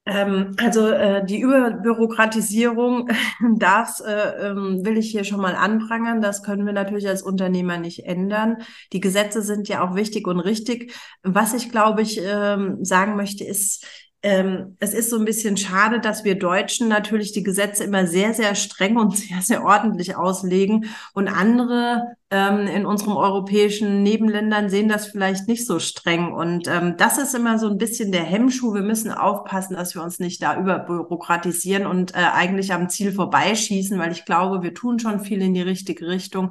Ähm, 0.08 0.54
also 0.58 0.86
äh, 0.86 1.26
die 1.26 1.40
Überbürokratisierung, 1.40 3.08
das 3.58 3.98
äh, 3.98 4.50
ähm, 4.50 4.84
will 4.84 4.96
ich 4.96 5.10
hier 5.10 5.24
schon 5.24 5.40
mal 5.40 5.56
anprangern. 5.56 6.20
Das 6.20 6.44
können 6.44 6.64
wir 6.64 6.72
natürlich 6.72 7.08
als 7.08 7.22
Unternehmer 7.22 7.76
nicht 7.78 8.06
ändern. 8.06 8.58
Die 8.92 9.00
Gesetze 9.00 9.42
sind 9.42 9.68
ja 9.68 9.84
auch 9.84 9.96
wichtig 9.96 10.28
und 10.28 10.38
richtig. 10.38 10.94
Was 11.24 11.54
ich 11.54 11.72
glaube 11.72 12.02
ich 12.02 12.20
ähm, 12.22 12.84
sagen 12.84 13.16
möchte, 13.16 13.42
ist, 13.42 13.84
ähm, 14.26 14.76
es 14.80 14.92
ist 14.92 15.10
so 15.10 15.18
ein 15.20 15.24
bisschen 15.24 15.56
schade, 15.56 16.00
dass 16.00 16.24
wir 16.24 16.36
Deutschen 16.36 16.88
natürlich 16.88 17.30
die 17.30 17.44
Gesetze 17.44 17.84
immer 17.84 18.08
sehr, 18.08 18.34
sehr 18.34 18.56
streng 18.56 18.96
und 18.96 19.16
sehr, 19.16 19.40
sehr 19.40 19.62
ordentlich 19.64 20.16
auslegen 20.16 20.86
und 21.14 21.28
andere 21.28 22.16
ähm, 22.32 22.66
in 22.66 22.86
unserem 22.86 23.16
europäischen 23.16 24.02
Nebenländern 24.02 24.68
sehen 24.68 24.88
das 24.88 25.06
vielleicht 25.06 25.46
nicht 25.46 25.64
so 25.64 25.78
streng. 25.78 26.32
Und 26.32 26.66
ähm, 26.66 26.96
das 26.96 27.18
ist 27.18 27.36
immer 27.36 27.60
so 27.60 27.68
ein 27.68 27.78
bisschen 27.78 28.10
der 28.10 28.24
Hemmschuh. 28.24 28.74
Wir 28.74 28.82
müssen 28.82 29.12
aufpassen, 29.12 29.76
dass 29.76 29.94
wir 29.94 30.02
uns 30.02 30.18
nicht 30.18 30.42
da 30.42 30.58
überbürokratisieren 30.58 31.86
und 31.86 32.16
äh, 32.16 32.18
eigentlich 32.34 32.72
am 32.72 32.88
Ziel 32.88 33.12
vorbeischießen, 33.12 33.96
weil 33.96 34.10
ich 34.10 34.24
glaube, 34.24 34.60
wir 34.64 34.74
tun 34.74 34.98
schon 34.98 35.20
viel 35.20 35.40
in 35.40 35.54
die 35.54 35.62
richtige 35.62 36.08
Richtung. 36.08 36.50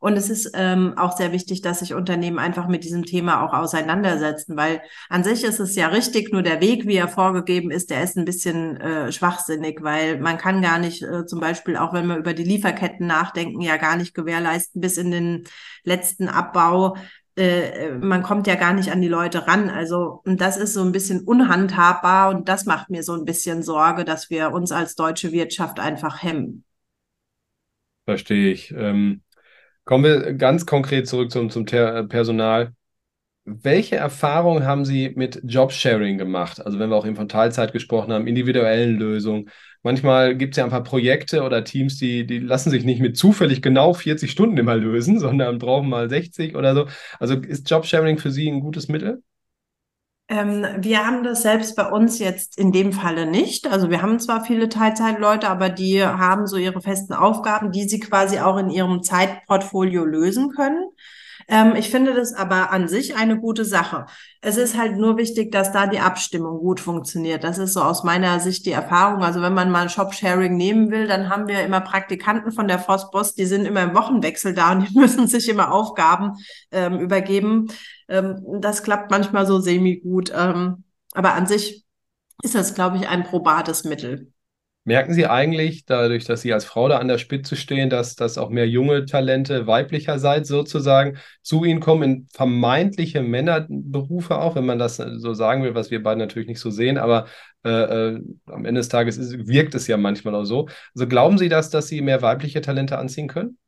Und 0.00 0.16
es 0.16 0.30
ist 0.30 0.50
ähm, 0.54 0.94
auch 0.96 1.16
sehr 1.16 1.30
wichtig, 1.30 1.60
dass 1.60 1.80
sich 1.80 1.92
Unternehmen 1.92 2.38
einfach 2.38 2.66
mit 2.66 2.84
diesem 2.84 3.04
Thema 3.04 3.42
auch 3.44 3.52
auseinandersetzen, 3.52 4.56
weil 4.56 4.80
an 5.10 5.22
sich 5.24 5.44
ist 5.44 5.60
es 5.60 5.76
ja 5.76 5.88
richtig, 5.88 6.32
nur 6.32 6.42
der 6.42 6.62
Weg, 6.62 6.86
wie 6.86 6.96
er 6.96 7.06
vorgegeben 7.06 7.70
ist, 7.70 7.90
der 7.90 8.02
ist 8.02 8.16
ein 8.16 8.24
bisschen 8.24 8.78
äh, 8.78 9.12
schwachsinnig, 9.12 9.82
weil 9.82 10.18
man 10.18 10.38
kann 10.38 10.62
gar 10.62 10.78
nicht, 10.78 11.02
äh, 11.02 11.26
zum 11.26 11.38
Beispiel 11.38 11.76
auch 11.76 11.92
wenn 11.92 12.06
wir 12.06 12.16
über 12.16 12.32
die 12.32 12.44
Lieferketten 12.44 13.06
nachdenken, 13.06 13.60
ja 13.60 13.76
gar 13.76 13.96
nicht 13.96 14.14
gewährleisten 14.14 14.80
bis 14.80 14.96
in 14.96 15.10
den 15.10 15.44
letzten 15.84 16.28
Abbau, 16.28 16.96
äh, 17.36 17.92
man 17.92 18.22
kommt 18.22 18.46
ja 18.46 18.54
gar 18.54 18.72
nicht 18.72 18.90
an 18.92 19.02
die 19.02 19.08
Leute 19.08 19.46
ran. 19.46 19.68
Also, 19.68 20.22
und 20.24 20.40
das 20.40 20.56
ist 20.56 20.72
so 20.72 20.82
ein 20.82 20.92
bisschen 20.92 21.20
unhandhabbar 21.24 22.30
und 22.30 22.48
das 22.48 22.64
macht 22.64 22.88
mir 22.88 23.02
so 23.02 23.12
ein 23.12 23.26
bisschen 23.26 23.62
Sorge, 23.62 24.04
dass 24.04 24.30
wir 24.30 24.52
uns 24.52 24.72
als 24.72 24.94
deutsche 24.94 25.30
Wirtschaft 25.30 25.78
einfach 25.78 26.22
hemmen. 26.22 26.64
Verstehe 28.06 28.50
ich. 28.50 28.72
Ähm, 28.72 29.22
kommen 29.84 30.04
wir 30.04 30.34
ganz 30.34 30.66
konkret 30.66 31.08
zurück 31.08 31.30
zum, 31.30 31.50
zum 31.50 31.66
Ter 31.66 32.04
Personal. 32.04 32.72
Welche 33.44 33.96
Erfahrungen 33.96 34.64
haben 34.64 34.84
Sie 34.84 35.10
mit 35.16 35.40
Jobsharing 35.44 36.18
gemacht? 36.18 36.64
Also 36.64 36.78
wenn 36.78 36.90
wir 36.90 36.96
auch 36.96 37.06
eben 37.06 37.16
von 37.16 37.28
Teilzeit 37.28 37.72
gesprochen 37.72 38.12
haben, 38.12 38.26
individuellen 38.26 38.96
Lösungen. 38.98 39.50
Manchmal 39.82 40.36
gibt 40.36 40.54
es 40.54 40.58
ja 40.58 40.64
ein 40.64 40.70
paar 40.70 40.84
Projekte 40.84 41.42
oder 41.42 41.64
Teams, 41.64 41.96
die, 41.98 42.26
die 42.26 42.38
lassen 42.38 42.70
sich 42.70 42.84
nicht 42.84 43.00
mit 43.00 43.16
zufällig 43.16 43.62
genau 43.62 43.94
40 43.94 44.30
Stunden 44.30 44.58
immer 44.58 44.76
lösen, 44.76 45.18
sondern 45.18 45.58
brauchen 45.58 45.88
mal 45.88 46.08
60 46.10 46.54
oder 46.54 46.74
so. 46.74 46.86
Also 47.18 47.36
ist 47.36 47.68
Jobsharing 47.70 48.18
für 48.18 48.30
Sie 48.30 48.48
ein 48.48 48.60
gutes 48.60 48.88
Mittel? 48.88 49.22
Ähm, 50.30 50.64
wir 50.78 51.04
haben 51.04 51.24
das 51.24 51.42
selbst 51.42 51.74
bei 51.74 51.90
uns 51.90 52.20
jetzt 52.20 52.56
in 52.56 52.70
dem 52.70 52.92
Falle 52.92 53.26
nicht. 53.26 53.66
Also 53.66 53.90
wir 53.90 54.00
haben 54.00 54.20
zwar 54.20 54.44
viele 54.44 54.68
Teilzeitleute, 54.68 55.48
aber 55.48 55.68
die 55.68 56.04
haben 56.04 56.46
so 56.46 56.56
ihre 56.56 56.80
festen 56.80 57.12
Aufgaben, 57.14 57.72
die 57.72 57.88
sie 57.88 57.98
quasi 57.98 58.38
auch 58.38 58.56
in 58.56 58.70
ihrem 58.70 59.02
Zeitportfolio 59.02 60.04
lösen 60.04 60.50
können. 60.50 60.84
Ähm, 61.50 61.74
ich 61.74 61.90
finde 61.90 62.14
das 62.14 62.32
aber 62.32 62.70
an 62.70 62.86
sich 62.86 63.16
eine 63.16 63.38
gute 63.38 63.64
Sache. 63.64 64.06
Es 64.40 64.56
ist 64.56 64.78
halt 64.78 64.96
nur 64.96 65.16
wichtig, 65.16 65.50
dass 65.50 65.72
da 65.72 65.88
die 65.88 65.98
Abstimmung 65.98 66.60
gut 66.60 66.78
funktioniert. 66.78 67.42
Das 67.42 67.58
ist 67.58 67.72
so 67.72 67.82
aus 67.82 68.04
meiner 68.04 68.38
Sicht 68.38 68.66
die 68.66 68.70
Erfahrung. 68.70 69.24
Also 69.24 69.42
wenn 69.42 69.52
man 69.52 69.70
mal 69.70 69.88
Shop-Sharing 69.88 70.56
nehmen 70.56 70.92
will, 70.92 71.08
dann 71.08 71.28
haben 71.28 71.48
wir 71.48 71.62
immer 71.64 71.80
Praktikanten 71.80 72.52
von 72.52 72.68
der 72.68 72.78
Forstboss, 72.78 73.34
die 73.34 73.46
sind 73.46 73.66
immer 73.66 73.82
im 73.82 73.96
Wochenwechsel 73.96 74.54
da 74.54 74.72
und 74.72 74.88
die 74.88 74.98
müssen 74.98 75.26
sich 75.26 75.48
immer 75.48 75.72
Aufgaben 75.72 76.34
ähm, 76.70 77.00
übergeben. 77.00 77.66
Ähm, 78.08 78.40
das 78.60 78.84
klappt 78.84 79.10
manchmal 79.10 79.44
so 79.44 79.58
semi-gut. 79.58 80.32
Ähm, 80.34 80.84
aber 81.14 81.34
an 81.34 81.46
sich 81.46 81.84
ist 82.44 82.54
das, 82.54 82.74
glaube 82.74 82.96
ich, 82.98 83.08
ein 83.08 83.24
probates 83.24 83.82
Mittel. 83.84 84.32
Merken 84.84 85.12
Sie 85.12 85.26
eigentlich, 85.26 85.84
dadurch, 85.84 86.24
dass 86.24 86.40
Sie 86.40 86.54
als 86.54 86.64
Frau 86.64 86.88
da 86.88 86.98
an 86.98 87.08
der 87.08 87.18
Spitze 87.18 87.54
stehen, 87.54 87.90
dass, 87.90 88.16
dass 88.16 88.38
auch 88.38 88.48
mehr 88.48 88.66
junge 88.66 89.04
Talente 89.04 89.66
weiblicherseits 89.66 90.48
sozusagen 90.48 91.18
zu 91.42 91.64
Ihnen 91.64 91.80
kommen 91.80 92.02
in 92.02 92.28
vermeintliche 92.32 93.22
Männerberufe 93.22 94.38
auch, 94.38 94.54
wenn 94.54 94.64
man 94.64 94.78
das 94.78 94.96
so 94.96 95.34
sagen 95.34 95.62
will, 95.62 95.74
was 95.74 95.90
wir 95.90 96.02
beide 96.02 96.18
natürlich 96.18 96.48
nicht 96.48 96.60
so 96.60 96.70
sehen, 96.70 96.96
aber 96.96 97.26
äh, 97.62 97.70
äh, 97.70 98.20
am 98.46 98.64
Ende 98.64 98.80
des 98.80 98.88
Tages 98.88 99.18
ist, 99.18 99.46
wirkt 99.46 99.74
es 99.74 99.86
ja 99.86 99.98
manchmal 99.98 100.34
auch 100.34 100.44
so. 100.44 100.68
Also 100.94 101.06
glauben 101.06 101.36
Sie 101.36 101.50
das, 101.50 101.68
dass 101.68 101.88
Sie 101.88 102.00
mehr 102.00 102.22
weibliche 102.22 102.62
Talente 102.62 102.98
anziehen 102.98 103.28
können? 103.28 103.58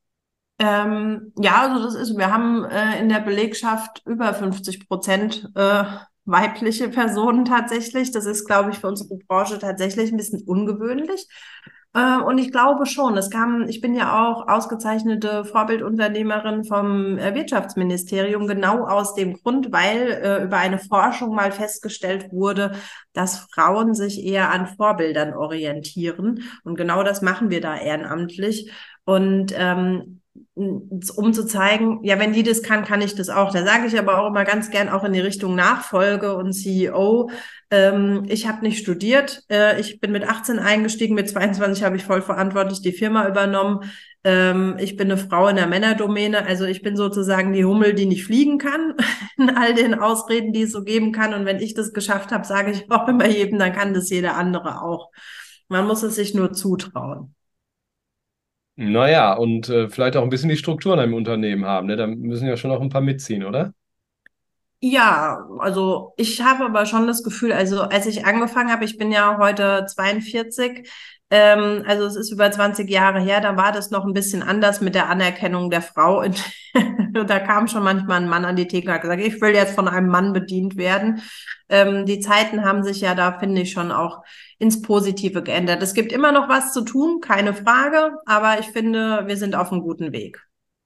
Ähm, 0.59 1.33
ja, 1.39 1.69
also 1.69 1.85
das 1.85 1.95
ist, 1.95 2.17
wir 2.17 2.33
haben 2.33 2.65
äh, 2.65 3.01
in 3.01 3.09
der 3.09 3.21
Belegschaft 3.21 4.03
über 4.07 4.33
50 4.33 4.89
Prozent 4.89 5.51
äh, 5.57 5.85
weibliche 6.25 6.89
Personen 6.89 7.45
tatsächlich. 7.45 8.13
Das 8.13 8.27
ist, 8.27 8.47
glaube 8.47 8.71
ich, 8.71 8.79
für 8.79 8.89
unsere 8.89 9.17
Branche 9.29 9.59
tatsächlich 9.59 10.11
ein 10.11 10.17
bisschen 10.17 10.43
ungewöhnlich. 10.47 11.27
Äh, 11.95 12.19
und 12.19 12.39
ich 12.39 12.51
glaube 12.53 12.87
schon, 12.87 13.17
es 13.17 13.31
kam, 13.31 13.69
ich 13.69 13.81
bin 13.81 13.95
ja 13.95 14.25
auch 14.25 14.49
ausgezeichnete 14.49 15.45
Vorbildunternehmerin 15.45 16.65
vom 16.65 17.19
äh, 17.19 17.35
Wirtschaftsministerium, 17.35 18.47
genau 18.47 18.87
aus 18.87 19.15
dem 19.15 19.35
Grund, 19.35 19.73
weil 19.73 20.09
äh, 20.23 20.45
über 20.45 20.57
eine 20.57 20.79
Forschung 20.79 21.35
mal 21.35 21.53
festgestellt 21.53 22.33
wurde, 22.33 22.73
dass 23.13 23.47
Frauen 23.53 23.95
sich 23.95 24.25
eher 24.25 24.51
an 24.51 24.67
Vorbildern 24.67 25.35
orientieren. 25.35 26.45
Und 26.65 26.77
genau 26.77 27.03
das 27.03 27.21
machen 27.21 27.51
wir 27.51 27.61
da 27.61 27.77
ehrenamtlich. 27.77 28.73
Und 29.05 29.53
ähm, 29.57 30.22
um 30.55 31.33
zu 31.33 31.47
zeigen, 31.47 32.01
ja, 32.05 32.19
wenn 32.19 32.33
die 32.33 32.43
das 32.43 32.63
kann, 32.63 32.85
kann 32.85 33.03
ich 33.03 33.15
das 33.15 33.29
auch. 33.29 33.53
Da 33.53 33.65
sage 33.65 33.87
ich 33.87 33.99
aber 33.99 34.19
auch 34.19 34.29
immer 34.29 34.45
ganz 34.45 34.71
gern 34.71 34.89
auch 34.89 35.05
in 35.05 35.13
die 35.13 35.21
Richtung 35.21 35.55
Nachfolge 35.55 36.37
und 36.37 36.53
CEO. 36.53 37.31
Ähm, 37.71 38.25
ich 38.29 38.47
habe 38.47 38.63
nicht 38.63 38.79
studiert. 38.79 39.43
Äh, 39.51 39.81
ich 39.81 40.01
bin 40.01 40.13
mit 40.13 40.25
18 40.29 40.59
eingestiegen, 40.59 41.15
mit 41.15 41.29
22 41.29 41.85
habe 41.85 41.97
ich 41.97 42.05
voll 42.05 42.23
verantwortlich 42.23 42.81
die 42.81 42.93
Firma 42.93 43.29
übernommen. 43.29 43.91
Ähm, 44.25 44.77
ich 44.79 44.97
bin 44.97 45.11
eine 45.11 45.19
Frau 45.19 45.49
in 45.49 45.57
der 45.57 45.67
Männerdomäne. 45.67 46.47
Also 46.47 46.65
ich 46.65 46.83
bin 46.83 46.97
sozusagen 46.97 47.53
die 47.53 47.65
Hummel, 47.65 47.95
die 47.95 48.07
nicht 48.07 48.25
fliegen 48.25 48.59
kann, 48.59 48.95
in 49.37 49.51
all 49.51 49.75
den 49.75 49.95
Ausreden, 49.95 50.53
die 50.53 50.63
es 50.63 50.73
so 50.73 50.83
geben 50.83 51.13
kann. 51.13 51.35
Und 51.35 51.45
wenn 51.45 51.61
ich 51.61 51.75
das 51.75 51.93
geschafft 51.93 52.33
habe, 52.33 52.47
sage 52.47 52.71
ich 52.71 52.91
auch 52.91 53.09
immer 53.09 53.27
jedem, 53.27 53.59
dann 53.59 53.73
kann 53.73 53.95
das 53.95 54.09
jeder 54.11 54.37
andere 54.37 54.83
auch. 54.83 55.11
Man 55.69 55.87
muss 55.87 56.03
es 56.03 56.15
sich 56.17 56.35
nur 56.35 56.53
zutrauen. 56.53 57.35
Naja, 58.77 59.35
und 59.35 59.69
äh, 59.71 59.89
vielleicht 59.89 60.17
auch 60.17 60.23
ein 60.23 60.29
bisschen 60.31 60.49
die 60.49 60.57
Strukturen 60.57 60.99
im 60.99 61.15
Unternehmen 61.15 61.65
haben. 61.67 61.87
Ne? 61.87 61.97
Da 61.97 62.07
müssen 62.07 62.47
ja 62.49 62.57
schon 62.57 62.71
noch 62.71 62.81
ein 62.81 62.89
paar 62.89 63.01
mitziehen, 63.03 63.45
oder? 63.45 63.75
Ja, 64.85 65.47
also 65.61 66.13
ich 66.17 66.43
habe 66.43 66.65
aber 66.65 66.87
schon 66.87 67.07
das 67.07 67.23
Gefühl, 67.23 67.53
also 67.53 67.83
als 67.83 68.07
ich 68.07 68.27
angefangen 68.27 68.73
habe, 68.73 68.85
ich 68.85 68.99
bin 68.99 69.13
ja 69.13 69.39
heute 69.39 69.87
42, 69.87 70.91
ähm, 71.31 71.85
also 71.87 72.05
es 72.05 72.17
ist 72.17 72.33
über 72.33 72.51
20 72.51 72.91
Jahre 72.91 73.21
her, 73.21 73.41
da 73.41 73.57
war 73.57 73.71
das 73.71 73.93
noch 73.93 74.05
ein 74.05 74.13
bisschen 74.13 74.43
anders 74.43 74.81
mit 74.81 74.97
der 74.97 75.09
Anerkennung 75.09 75.71
der 75.71 75.83
Frau. 75.83 76.25
da 77.13 77.39
kam 77.39 77.69
schon 77.69 77.85
manchmal 77.85 78.23
ein 78.23 78.29
Mann 78.29 78.45
an 78.45 78.57
die 78.57 78.67
Theke 78.67 78.89
und 78.89 78.95
hat 78.95 79.03
gesagt, 79.03 79.23
ich 79.23 79.41
will 79.41 79.55
jetzt 79.55 79.77
von 79.77 79.87
einem 79.87 80.09
Mann 80.09 80.33
bedient 80.33 80.77
werden. 80.77 81.23
Ähm, 81.69 82.05
die 82.05 82.19
Zeiten 82.19 82.65
haben 82.65 82.83
sich 82.83 83.01
ja 83.03 83.15
da, 83.15 83.39
finde 83.39 83.63
ich, 83.63 83.71
schon 83.71 83.93
auch 83.93 84.25
ins 84.59 84.83
Positive 84.83 85.45
geändert. 85.45 85.81
Es 85.81 85.95
gibt 85.95 86.11
immer 86.11 86.33
noch 86.33 86.49
was 86.49 86.73
zu 86.73 86.83
tun, 86.83 87.21
keine 87.21 87.55
Frage, 87.55 88.17
aber 88.27 88.59
ich 88.59 88.67
finde, 88.67 89.29
wir 89.29 89.37
sind 89.37 89.55
auf 89.55 89.71
einem 89.71 89.83
guten 89.83 90.11
Weg. 90.13 90.45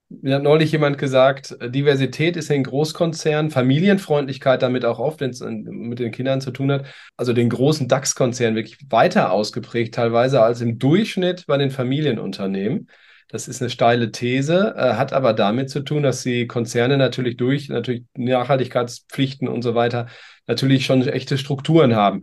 Mir 0.08 0.36
hat 0.36 0.44
neulich 0.44 0.70
jemand 0.70 0.98
gesagt, 0.98 1.56
Diversität 1.60 2.36
ist 2.36 2.48
in 2.50 2.62
Großkonzernen, 2.62 3.50
Familienfreundlichkeit 3.50 4.62
damit 4.62 4.84
auch 4.84 5.00
oft, 5.00 5.20
wenn 5.20 5.30
es 5.30 5.40
mit 5.40 5.98
den 5.98 6.12
Kindern 6.12 6.40
zu 6.40 6.52
tun 6.52 6.70
hat, 6.70 6.86
also 7.16 7.32
den 7.32 7.50
großen 7.50 7.88
DAX-Konzernen 7.88 8.54
wirklich 8.54 8.78
weiter 8.88 9.32
ausgeprägt 9.32 9.96
teilweise 9.96 10.42
als 10.42 10.60
im 10.60 10.78
Durchschnitt 10.78 11.44
bei 11.48 11.58
den 11.58 11.72
Familienunternehmen. 11.72 12.88
Das 13.28 13.48
ist 13.48 13.60
eine 13.60 13.70
steile 13.70 14.12
These, 14.12 14.74
äh, 14.76 14.94
hat 14.94 15.12
aber 15.12 15.32
damit 15.32 15.70
zu 15.70 15.80
tun, 15.80 16.04
dass 16.04 16.22
die 16.22 16.46
Konzerne 16.46 16.96
natürlich 16.96 17.36
durch 17.36 17.68
natürlich 17.68 18.04
Nachhaltigkeitspflichten 18.14 19.48
und 19.48 19.62
so 19.62 19.74
weiter 19.74 20.06
natürlich 20.46 20.86
schon 20.86 21.06
echte 21.08 21.36
Strukturen 21.36 21.96
haben. 21.96 22.22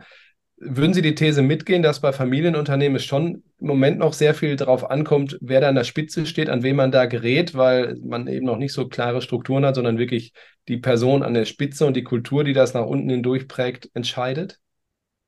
Würden 0.65 0.93
Sie 0.93 1.01
die 1.01 1.15
These 1.15 1.41
mitgehen, 1.41 1.83
dass 1.83 1.99
bei 1.99 2.13
Familienunternehmen 2.13 2.95
es 2.95 3.03
schon 3.03 3.43
im 3.59 3.67
Moment 3.67 3.99
noch 3.99 4.13
sehr 4.13 4.33
viel 4.33 4.55
darauf 4.55 4.89
ankommt, 4.89 5.37
wer 5.41 5.61
da 5.61 5.69
an 5.69 5.75
der 5.75 5.83
Spitze 5.83 6.25
steht, 6.25 6.49
an 6.49 6.63
wen 6.63 6.75
man 6.75 6.91
da 6.91 7.05
gerät, 7.05 7.55
weil 7.55 7.97
man 8.01 8.27
eben 8.27 8.45
noch 8.45 8.57
nicht 8.57 8.73
so 8.73 8.87
klare 8.87 9.21
Strukturen 9.21 9.65
hat, 9.65 9.75
sondern 9.75 9.97
wirklich 9.97 10.33
die 10.67 10.77
Person 10.77 11.23
an 11.23 11.33
der 11.33 11.45
Spitze 11.45 11.85
und 11.85 11.95
die 11.95 12.03
Kultur, 12.03 12.43
die 12.43 12.53
das 12.53 12.73
nach 12.73 12.85
unten 12.85 13.09
hindurch 13.09 13.47
prägt, 13.47 13.89
entscheidet? 13.93 14.59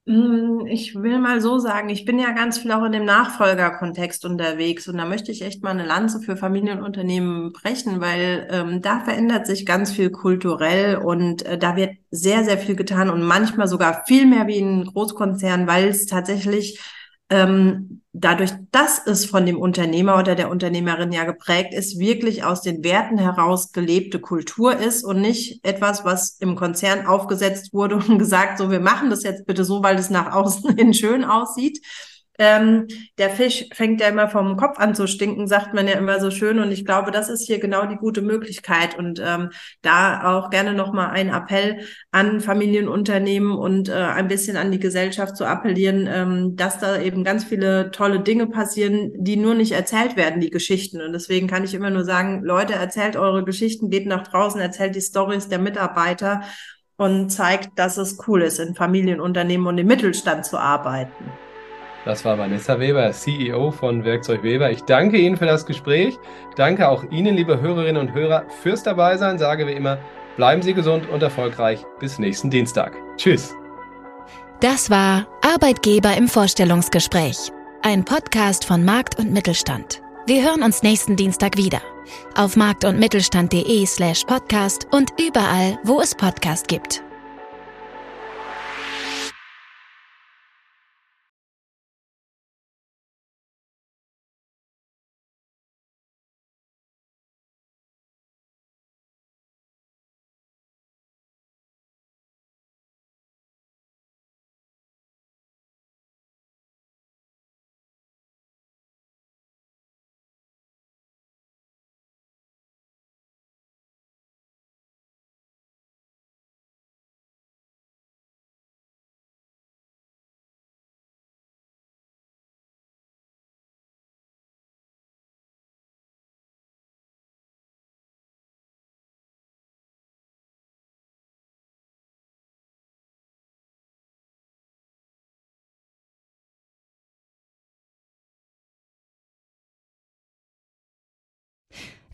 Mm, 0.07 0.67
ich 0.67 0.93
will 0.95 1.17
mal 1.19 1.41
so 1.41 1.57
sagen, 1.57 1.89
ich 1.89 2.05
bin 2.05 2.19
ja 2.19 2.31
ganz 2.31 2.59
viel 2.59 2.71
auch 2.71 2.83
in 2.83 2.91
dem 2.91 3.05
Nachfolgerkontext 3.05 4.23
unterwegs 4.25 4.87
und 4.87 4.97
da 4.97 5.05
möchte 5.05 5.31
ich 5.31 5.41
echt 5.41 5.63
mal 5.63 5.71
eine 5.71 5.85
Lanze 5.85 6.19
für 6.21 6.37
Familienunternehmen 6.37 7.51
brechen, 7.53 8.01
weil 8.01 8.47
ähm, 8.51 8.81
da 8.83 8.99
verändert 8.99 9.47
sich 9.47 9.65
ganz 9.65 9.91
viel 9.91 10.11
kulturell 10.11 10.97
und 10.97 11.43
äh, 11.45 11.57
da 11.57 11.75
wird 11.75 11.97
sehr, 12.11 12.43
sehr 12.43 12.59
viel 12.59 12.75
getan 12.75 13.09
und 13.09 13.23
manchmal 13.23 13.67
sogar 13.67 14.03
viel 14.05 14.27
mehr 14.27 14.45
wie 14.45 14.57
in 14.57 14.85
Großkonzernen, 14.85 15.65
weil 15.65 15.87
es 15.87 16.05
tatsächlich 16.05 16.79
ähm, 17.31 18.03
dadurch, 18.17 18.51
dass 18.71 19.05
es 19.05 19.25
von 19.25 19.45
dem 19.45 19.57
Unternehmer 19.57 20.17
oder 20.17 20.35
der 20.35 20.49
Unternehmerin 20.49 21.11
ja 21.11 21.25
geprägt 21.25 21.73
ist, 21.73 21.99
wirklich 21.99 22.43
aus 22.43 22.61
den 22.61 22.83
Werten 22.83 23.17
heraus 23.17 23.73
gelebte 23.73 24.19
Kultur 24.19 24.77
ist 24.77 25.03
und 25.03 25.19
nicht 25.19 25.65
etwas, 25.65 26.05
was 26.05 26.37
im 26.39 26.55
Konzern 26.55 27.05
aufgesetzt 27.07 27.73
wurde 27.73 27.95
und 27.95 28.17
gesagt, 28.19 28.57
so, 28.57 28.71
wir 28.71 28.79
machen 28.79 29.09
das 29.09 29.23
jetzt 29.23 29.45
bitte 29.45 29.65
so, 29.65 29.83
weil 29.83 29.97
es 29.97 30.09
nach 30.09 30.33
außen 30.33 30.75
hin 30.77 30.93
schön 30.93 31.25
aussieht, 31.25 31.81
ähm, 32.37 32.87
der 33.17 33.29
Fisch 33.29 33.65
fängt 33.73 34.01
ja 34.01 34.07
immer 34.07 34.27
vom 34.27 34.57
Kopf 34.57 34.77
an 34.77 34.95
zu 34.95 35.07
stinken, 35.07 35.47
sagt 35.47 35.73
man 35.73 35.87
ja 35.87 35.93
immer 35.93 36.19
so 36.19 36.31
schön. 36.31 36.59
Und 36.59 36.71
ich 36.71 36.85
glaube, 36.85 37.11
das 37.11 37.29
ist 37.29 37.45
hier 37.45 37.59
genau 37.59 37.85
die 37.85 37.95
gute 37.95 38.21
Möglichkeit. 38.21 38.97
Und 38.97 39.21
ähm, 39.23 39.49
da 39.81 40.37
auch 40.37 40.49
gerne 40.49 40.73
nochmal 40.73 41.11
ein 41.11 41.29
Appell 41.29 41.79
an 42.11 42.41
Familienunternehmen 42.41 43.53
und 43.53 43.89
äh, 43.89 43.93
ein 43.93 44.27
bisschen 44.27 44.57
an 44.57 44.71
die 44.71 44.79
Gesellschaft 44.79 45.37
zu 45.37 45.45
appellieren, 45.45 46.09
ähm, 46.11 46.55
dass 46.55 46.79
da 46.79 46.99
eben 46.99 47.23
ganz 47.23 47.45
viele 47.45 47.91
tolle 47.91 48.19
Dinge 48.19 48.47
passieren, 48.47 49.11
die 49.15 49.37
nur 49.37 49.55
nicht 49.55 49.71
erzählt 49.71 50.17
werden, 50.17 50.41
die 50.41 50.49
Geschichten. 50.49 51.01
Und 51.01 51.13
deswegen 51.13 51.47
kann 51.47 51.63
ich 51.63 51.73
immer 51.73 51.89
nur 51.89 52.03
sagen, 52.03 52.43
Leute, 52.43 52.73
erzählt 52.73 53.15
eure 53.15 53.45
Geschichten, 53.45 53.89
geht 53.89 54.07
nach 54.07 54.27
draußen, 54.27 54.59
erzählt 54.59 54.95
die 54.95 55.01
Stories 55.01 55.47
der 55.47 55.59
Mitarbeiter 55.59 56.41
und 56.97 57.29
zeigt, 57.29 57.77
dass 57.77 57.97
es 57.97 58.17
cool 58.27 58.41
ist, 58.41 58.59
in 58.59 58.75
Familienunternehmen 58.75 59.67
und 59.67 59.77
im 59.77 59.87
Mittelstand 59.87 60.45
zu 60.45 60.57
arbeiten. 60.57 61.44
Das 62.05 62.23
war 62.23 62.37
Vanessa 62.37 62.79
Weber, 62.79 63.11
CEO 63.11 63.71
von 63.71 64.05
Werkzeug 64.05 64.43
Weber. 64.43 64.69
Ich 64.69 64.83
danke 64.83 65.17
Ihnen 65.17 65.37
für 65.37 65.47
das 65.47 65.65
Gespräch. 65.65 66.19
Danke 66.55 66.87
auch 66.87 67.03
Ihnen, 67.09 67.35
liebe 67.35 67.59
Hörerinnen 67.59 67.99
und 67.99 68.13
Hörer, 68.13 68.45
fürs 68.61 68.83
Dabeisein. 68.83 69.39
Sage 69.39 69.65
wie 69.65 69.73
immer, 69.73 69.97
bleiben 70.37 70.61
Sie 70.61 70.75
gesund 70.75 71.09
und 71.09 71.23
erfolgreich. 71.23 71.83
Bis 71.99 72.19
nächsten 72.19 72.51
Dienstag. 72.51 72.93
Tschüss. 73.17 73.55
Das 74.61 74.91
war 74.91 75.25
Arbeitgeber 75.41 76.15
im 76.15 76.27
Vorstellungsgespräch. 76.27 77.51
Ein 77.81 78.05
Podcast 78.05 78.65
von 78.65 78.85
Markt 78.85 79.17
und 79.17 79.33
Mittelstand. 79.33 80.01
Wir 80.27 80.43
hören 80.43 80.61
uns 80.61 80.83
nächsten 80.83 81.15
Dienstag 81.15 81.57
wieder. 81.57 81.81
Auf 82.35 82.55
markt- 82.55 82.85
und 82.85 82.99
mittelstand.de 82.99 83.83
slash 83.87 84.23
podcast 84.25 84.87
und 84.91 85.11
überall, 85.19 85.79
wo 85.83 86.01
es 86.01 86.13
Podcast 86.13 86.67
gibt. 86.67 87.03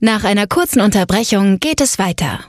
Nach 0.03 0.23
einer 0.23 0.47
kurzen 0.47 0.81
Unterbrechung 0.81 1.59
geht 1.59 1.79
es 1.79 1.99
weiter. 1.99 2.39